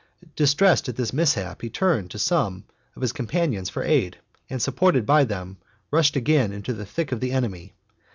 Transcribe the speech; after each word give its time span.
Distressed 0.35 0.89
at 0.89 0.95
this 0.95 1.13
mishap, 1.13 1.61
he 1.61 1.69
turned 1.69 2.09
to. 2.09 2.17
some 2.17 2.63
of 2.95 3.03
his.companions 3.03 3.69
for.aid, 3.69 4.17
and 4.49 4.59
supported 4.59 5.05
by 5.05 5.25
them 5.25 5.57
rushed 5.91 6.15
again 6.15 6.51
into 6.51 6.73
the 6.73 6.87
thick 6.87 7.11
of 7.11 7.19
the 7.19 7.31
enemy. 7.31 7.75